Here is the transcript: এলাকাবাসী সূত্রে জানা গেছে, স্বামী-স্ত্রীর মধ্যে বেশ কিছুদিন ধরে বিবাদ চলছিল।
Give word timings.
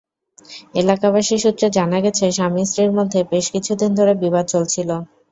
এলাকাবাসী 0.75 1.35
সূত্রে 1.37 1.67
জানা 1.77 1.97
গেছে, 2.05 2.25
স্বামী-স্ত্রীর 2.31 2.91
মধ্যে 2.97 3.19
বেশ 3.31 3.45
কিছুদিন 3.53 3.89
ধরে 3.99 4.13
বিবাদ 4.23 4.45
চলছিল। 4.53 4.89